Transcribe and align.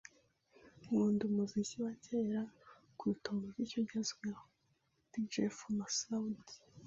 Nkunda 0.83 1.21
umuziki 1.29 1.75
wa 1.85 1.93
kera 2.03 2.41
kuruta 2.97 3.27
umuziki 3.31 3.75
ugezweho. 3.83 4.43
(Djef_Messaoudi) 5.23 6.55